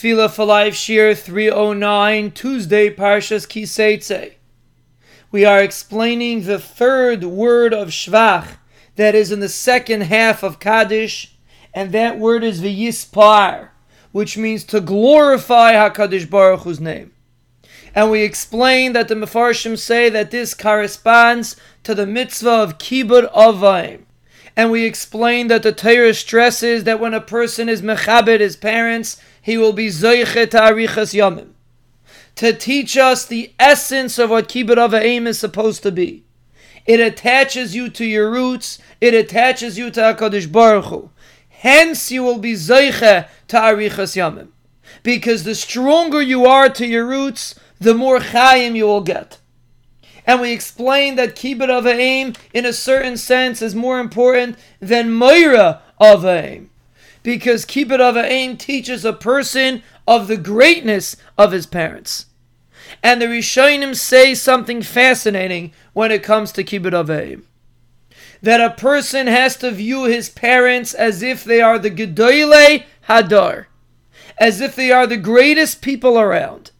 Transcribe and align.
Tefillah 0.00 0.30
for 0.30 0.46
Life 0.46 0.72
Shiur 0.72 1.14
309, 1.14 2.30
Tuesday, 2.30 2.88
Parshas 2.88 3.46
Kiseitze. 3.46 4.32
We 5.30 5.44
are 5.44 5.60
explaining 5.60 6.44
the 6.44 6.58
third 6.58 7.22
word 7.22 7.74
of 7.74 7.88
Shvach 7.88 8.56
that 8.96 9.14
is 9.14 9.30
in 9.30 9.40
the 9.40 9.48
second 9.50 10.04
half 10.04 10.42
of 10.42 10.58
Kaddish, 10.58 11.36
and 11.74 11.92
that 11.92 12.18
word 12.18 12.42
is 12.42 12.62
V'yispar, 12.62 13.68
which 14.10 14.38
means 14.38 14.64
to 14.64 14.80
glorify 14.80 15.74
HaKadosh 15.74 16.30
Baruch 16.30 16.60
Hu's 16.60 16.80
name. 16.80 17.12
And 17.94 18.10
we 18.10 18.22
explain 18.22 18.94
that 18.94 19.08
the 19.08 19.16
Mefarshim 19.16 19.76
say 19.76 20.08
that 20.08 20.30
this 20.30 20.54
corresponds 20.54 21.56
to 21.82 21.94
the 21.94 22.06
mitzvah 22.06 22.48
of 22.48 22.78
Kibbud 22.78 23.30
Avaim. 23.34 24.06
And 24.56 24.70
we 24.70 24.84
explained 24.84 25.50
that 25.50 25.62
the 25.62 25.72
Torah 25.72 26.14
stresses 26.14 26.84
that 26.84 27.00
when 27.00 27.14
a 27.14 27.20
person 27.20 27.68
is 27.68 27.82
mechabed 27.82 28.40
his 28.40 28.56
parents, 28.56 29.20
he 29.40 29.56
will 29.56 29.72
be 29.72 29.88
zoichet 29.88 30.50
arichas 30.50 31.14
yamim. 31.14 31.50
To 32.36 32.52
teach 32.52 32.96
us 32.96 33.26
the 33.26 33.52
essence 33.58 34.18
of 34.18 34.30
what 34.30 34.48
kibbud 34.48 34.76
avayim 34.76 35.26
is 35.26 35.38
supposed 35.38 35.82
to 35.82 35.92
be. 35.92 36.24
It 36.86 37.00
attaches 37.00 37.74
you 37.74 37.88
to 37.90 38.04
your 38.04 38.30
roots. 38.30 38.78
It 39.00 39.14
attaches 39.14 39.78
you 39.78 39.90
to 39.90 40.00
Hakadosh 40.00 40.50
Baruch 40.50 40.86
Hu. 40.86 41.10
Hence, 41.48 42.10
you 42.10 42.22
will 42.22 42.38
be 42.38 42.54
zoiche 42.54 43.28
to 43.48 43.56
arichas 43.56 44.16
yamim, 44.16 44.48
because 45.02 45.44
the 45.44 45.54
stronger 45.54 46.22
you 46.22 46.46
are 46.46 46.70
to 46.70 46.86
your 46.86 47.04
roots, 47.04 47.54
the 47.78 47.94
more 47.94 48.18
chayim 48.18 48.74
you 48.74 48.86
will 48.86 49.02
get. 49.02 49.38
And 50.30 50.40
we 50.40 50.52
explained 50.52 51.18
that 51.18 51.34
kibbud 51.34 51.68
avayim, 51.68 52.36
in 52.54 52.64
a 52.64 52.72
certain 52.72 53.16
sense, 53.16 53.60
is 53.60 53.74
more 53.74 53.98
important 53.98 54.56
than 54.78 55.12
moira 55.12 55.82
avayim 56.00 56.68
because 57.24 57.66
Kibbud 57.66 57.98
Avayim 57.98 58.56
teaches 58.56 59.04
a 59.04 59.12
person 59.12 59.82
of 60.06 60.28
the 60.28 60.36
greatness 60.36 61.16
of 61.36 61.50
his 61.50 61.66
parents. 61.66 62.26
And 63.02 63.20
the 63.20 63.26
Rishonim 63.26 63.96
say 63.96 64.32
something 64.34 64.82
fascinating 64.82 65.72
when 65.94 66.12
it 66.12 66.22
comes 66.22 66.52
to 66.52 66.62
Kibbud 66.62 66.92
Avayim. 66.92 67.42
That 68.40 68.60
a 68.60 68.70
person 68.70 69.26
has 69.26 69.56
to 69.56 69.72
view 69.72 70.04
his 70.04 70.30
parents 70.30 70.94
as 70.94 71.24
if 71.24 71.42
they 71.42 71.60
are 71.60 71.80
the 71.80 71.90
Gedoyle 71.90 72.84
Hadar, 73.08 73.66
as 74.38 74.60
if 74.60 74.76
they 74.76 74.92
are 74.92 75.08
the 75.08 75.16
greatest 75.16 75.82
people 75.82 76.20
around. 76.20 76.70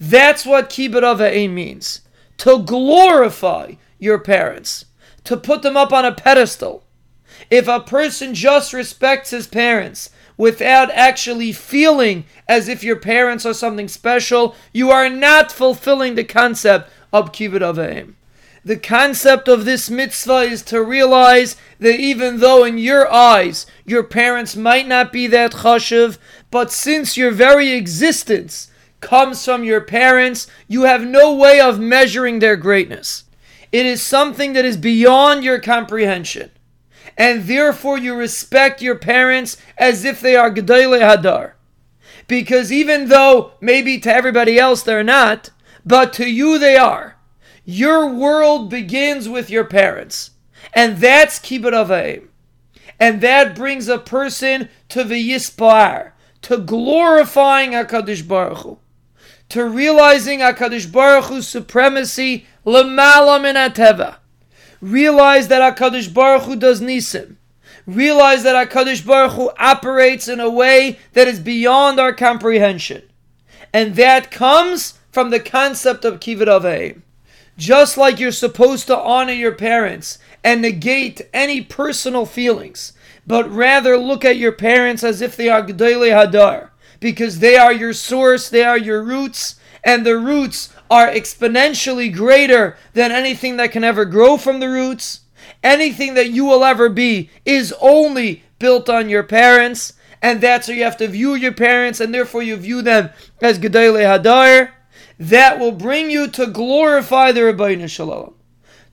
That's 0.00 0.46
what 0.46 0.70
Kibbud 0.70 1.02
Avayim 1.02 1.50
means. 1.50 2.00
To 2.38 2.58
glorify 2.58 3.74
your 3.98 4.18
parents, 4.18 4.86
to 5.24 5.36
put 5.36 5.62
them 5.62 5.76
up 5.76 5.92
on 5.92 6.04
a 6.04 6.12
pedestal, 6.12 6.84
if 7.50 7.68
a 7.68 7.80
person 7.80 8.34
just 8.34 8.72
respects 8.72 9.30
his 9.30 9.46
parents 9.46 10.10
without 10.36 10.90
actually 10.90 11.52
feeling 11.52 12.24
as 12.48 12.68
if 12.68 12.84
your 12.84 12.96
parents 12.96 13.46
are 13.46 13.54
something 13.54 13.88
special, 13.88 14.54
you 14.72 14.90
are 14.90 15.08
not 15.08 15.50
fulfilling 15.50 16.14
the 16.14 16.24
concept 16.24 16.90
of 17.12 17.32
kibbud 17.32 17.60
avayim. 17.60 18.14
The 18.64 18.76
concept 18.76 19.46
of 19.48 19.64
this 19.64 19.88
mitzvah 19.88 20.40
is 20.40 20.62
to 20.62 20.82
realize 20.82 21.56
that 21.78 22.00
even 22.00 22.40
though 22.40 22.64
in 22.64 22.78
your 22.78 23.10
eyes 23.10 23.64
your 23.84 24.02
parents 24.02 24.56
might 24.56 24.88
not 24.88 25.12
be 25.12 25.28
that 25.28 25.52
chashuv, 25.52 26.18
but 26.50 26.72
since 26.72 27.16
your 27.16 27.30
very 27.30 27.70
existence 27.72 28.68
comes 29.06 29.44
from 29.44 29.64
your 29.64 29.80
parents, 29.80 30.46
you 30.68 30.82
have 30.82 31.02
no 31.02 31.34
way 31.34 31.60
of 31.60 31.78
measuring 31.78 32.40
their 32.40 32.56
greatness. 32.56 33.24
It 33.72 33.86
is 33.86 34.02
something 34.02 34.52
that 34.52 34.64
is 34.64 34.76
beyond 34.76 35.44
your 35.44 35.60
comprehension 35.60 36.50
and 37.16 37.44
therefore 37.44 37.98
you 37.98 38.14
respect 38.14 38.82
your 38.82 38.96
parents 38.96 39.56
as 39.78 40.04
if 40.04 40.20
they 40.20 40.36
are 40.36 40.50
Gedele 40.50 41.00
Hadar. 41.00 41.52
Because 42.28 42.72
even 42.72 43.08
though 43.08 43.52
maybe 43.60 43.98
to 44.00 44.12
everybody 44.12 44.58
else 44.58 44.82
they're 44.82 45.04
not, 45.04 45.50
but 45.84 46.12
to 46.14 46.30
you 46.30 46.58
they 46.58 46.76
are. 46.76 47.16
Your 47.64 48.12
world 48.12 48.68
begins 48.70 49.28
with 49.28 49.50
your 49.50 49.64
parents. 49.64 50.32
And 50.74 50.98
that's 50.98 51.38
Kibbud. 51.38 52.28
And 52.98 53.20
that 53.20 53.54
brings 53.54 53.88
a 53.88 53.98
person 53.98 54.68
to 54.88 55.04
V'yispar, 55.04 56.12
to 56.42 56.58
glorifying 56.58 57.72
HaKadosh 57.72 58.26
Baruch 58.26 58.58
Hu, 58.58 58.78
to 59.50 59.64
realizing 59.64 60.40
HaKadosh 60.40 60.90
Baruch 60.90 61.26
Hu's 61.26 61.48
supremacy, 61.48 62.46
Lamala 62.64 63.38
in 63.48 63.56
ateva. 63.56 64.16
Realize 64.80 65.48
that 65.48 65.76
HaKadosh 65.76 66.12
Baruch 66.12 66.42
Hu 66.42 66.56
does 66.56 66.80
nisim. 66.80 67.36
Realize 67.86 68.42
that 68.42 68.68
HaKadosh 68.68 69.06
Baruch 69.06 69.32
Hu 69.32 69.50
operates 69.58 70.28
in 70.28 70.40
a 70.40 70.50
way 70.50 70.98
that 71.12 71.28
is 71.28 71.38
beyond 71.38 72.00
our 72.00 72.12
comprehension. 72.12 73.02
And 73.72 73.94
that 73.96 74.30
comes 74.30 74.94
from 75.12 75.30
the 75.30 75.40
concept 75.40 76.04
of 76.04 76.20
Kibbud 76.20 76.46
Avayim. 76.46 77.02
Just 77.56 77.96
like 77.96 78.20
you're 78.20 78.32
supposed 78.32 78.86
to 78.88 78.98
honor 78.98 79.32
your 79.32 79.52
parents 79.52 80.18
and 80.44 80.60
negate 80.60 81.22
any 81.32 81.62
personal 81.62 82.26
feelings, 82.26 82.92
but 83.26 83.50
rather 83.50 83.96
look 83.96 84.24
at 84.24 84.36
your 84.36 84.52
parents 84.52 85.02
as 85.02 85.22
if 85.22 85.36
they 85.36 85.48
are 85.48 85.62
Gedele 85.62 86.10
Hadar, 86.10 86.70
because 87.00 87.38
they 87.38 87.56
are 87.56 87.72
your 87.72 87.92
source, 87.92 88.48
they 88.48 88.64
are 88.64 88.78
your 88.78 89.02
roots, 89.02 89.56
and 89.84 90.04
the 90.04 90.18
roots 90.18 90.72
are 90.90 91.08
exponentially 91.08 92.12
greater 92.12 92.76
than 92.92 93.12
anything 93.12 93.56
that 93.56 93.72
can 93.72 93.84
ever 93.84 94.04
grow 94.04 94.36
from 94.36 94.60
the 94.60 94.68
roots. 94.68 95.20
Anything 95.62 96.14
that 96.14 96.30
you 96.30 96.44
will 96.44 96.64
ever 96.64 96.88
be 96.88 97.30
is 97.44 97.74
only 97.80 98.42
built 98.58 98.88
on 98.88 99.08
your 99.08 99.22
parents, 99.22 99.92
and 100.22 100.40
that's 100.40 100.66
how 100.66 100.72
you 100.72 100.84
have 100.84 100.96
to 100.96 101.08
view 101.08 101.34
your 101.34 101.52
parents, 101.52 102.00
and 102.00 102.12
therefore 102.12 102.42
you 102.42 102.56
view 102.56 102.82
them 102.82 103.10
as 103.40 103.58
Gedele 103.58 104.04
Hadar. 104.04 104.70
That 105.18 105.58
will 105.58 105.72
bring 105.72 106.10
you 106.10 106.28
to 106.28 106.46
glorify 106.46 107.32
the 107.32 107.40
Ribono 107.40 107.88
Shel 107.88 108.08
Olam, 108.08 108.34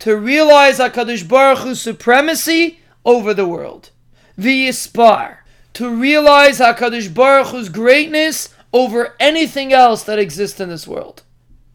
to 0.00 0.16
realize 0.16 0.78
HaKadosh 0.78 1.28
Baruch 1.28 1.60
Hu's 1.60 1.80
supremacy 1.80 2.80
over 3.04 3.32
the 3.32 3.46
world. 3.46 3.90
V'yispar, 4.38 5.38
to 5.74 5.94
realize 5.94 6.58
HaKadosh 6.58 7.12
Baruch 7.12 7.48
Hu's 7.48 7.68
greatness 7.68 8.48
over 8.72 9.14
anything 9.18 9.72
else 9.72 10.02
that 10.04 10.18
exists 10.18 10.60
in 10.60 10.68
this 10.68 10.86
world. 10.86 11.22